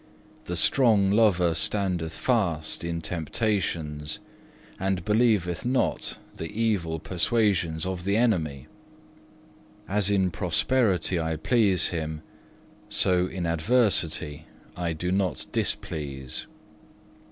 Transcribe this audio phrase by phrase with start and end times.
[0.45, 4.17] The strong lover standeth fast in temptations,
[4.79, 8.65] and believeth not the evil persuasions of the enemy.
[9.87, 12.23] As in prosperity I please him,
[12.89, 16.47] so in adversity I do not displease.